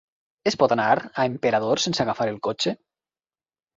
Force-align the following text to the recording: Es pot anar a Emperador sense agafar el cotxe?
Es 0.51 0.55
pot 0.61 0.73
anar 0.75 0.87
a 0.93 1.27
Emperador 1.31 1.81
sense 1.85 2.03
agafar 2.05 2.31
el 2.33 2.43
cotxe? 2.49 2.77